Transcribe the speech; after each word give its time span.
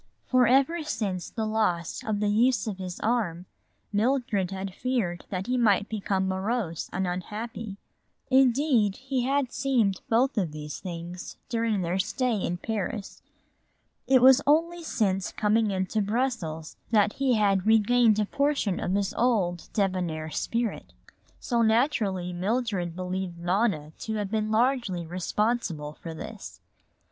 For 0.25 0.47
ever 0.47 0.81
since 0.81 1.29
the 1.29 1.45
loss 1.45 2.03
of 2.03 2.21
the 2.21 2.29
use 2.31 2.65
of 2.65 2.79
his 2.79 2.99
arm 3.01 3.45
Mildred 3.93 4.49
had 4.49 4.73
feared 4.73 5.25
that 5.29 5.45
he 5.45 5.59
might 5.59 5.89
become 5.89 6.27
morose 6.27 6.89
and 6.91 7.05
unhappy. 7.05 7.77
Indeed, 8.31 8.95
he 8.95 9.25
had 9.25 9.51
seemed 9.51 10.01
both 10.09 10.39
of 10.39 10.53
these 10.53 10.79
things 10.79 11.37
during 11.49 11.81
their 11.83 11.99
stay 11.99 12.33
in 12.35 12.57
Paris. 12.57 13.21
It 14.07 14.23
was 14.23 14.41
only 14.47 14.81
since 14.81 15.31
coming 15.31 15.69
into 15.69 16.01
Brussels 16.01 16.77
that 16.89 17.13
he 17.13 17.35
had 17.35 17.67
regained 17.67 18.17
a 18.17 18.25
portion 18.25 18.79
of 18.79 18.95
his 18.95 19.13
old 19.13 19.69
debonair 19.71 20.31
spirit. 20.31 20.93
So 21.39 21.61
naturally 21.61 22.33
Mildred 22.33 22.95
believed 22.95 23.37
Nona 23.37 23.91
to 23.99 24.15
have 24.15 24.31
been 24.31 24.49
largely 24.49 25.05
responsible 25.05 25.93
for 26.01 26.15
this. 26.15 26.59